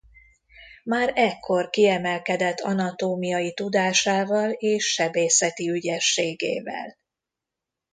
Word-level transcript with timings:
Már 0.83 1.11
ekkor 1.15 1.69
kiemelkedett 1.69 2.59
anatómiai 2.59 3.53
tudásával 3.53 4.51
és 4.51 4.85
sebészeti 4.93 5.69
ügyességével. 5.69 6.97